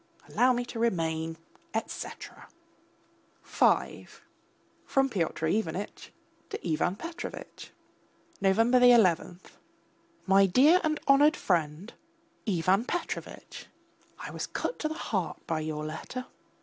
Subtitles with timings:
[0.27, 1.37] Allow me to remain,
[1.75, 2.47] etc.
[3.43, 4.07] V
[4.83, 6.11] (FROM PYOTR IVANITCH
[6.49, 7.69] TO IVAN PETROVITCH)
[8.41, 9.39] November 11.
[10.25, 11.93] MY DEAR AND HONOURED FRIEND,
[12.49, 13.67] IVAN PETROVITCH!
[14.17, 16.25] I was cut to the heart by your letter.